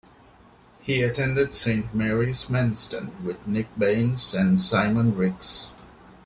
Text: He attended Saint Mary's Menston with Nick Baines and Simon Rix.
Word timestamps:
He 0.81 1.03
attended 1.03 1.53
Saint 1.53 1.93
Mary's 1.93 2.45
Menston 2.47 3.11
with 3.21 3.45
Nick 3.45 3.67
Baines 3.77 4.33
and 4.33 4.59
Simon 4.59 5.15
Rix. 5.15 5.75